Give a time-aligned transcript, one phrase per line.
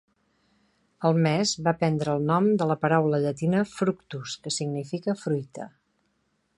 [1.09, 5.69] El mes va prendre el nom de la paraula llatina "fructus", que significa "fruita".